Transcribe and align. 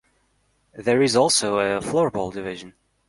There 0.73 1.03
is 1.03 1.15
also 1.15 1.59
a 1.59 1.79
floorball 1.79 2.33
division. 2.33 2.73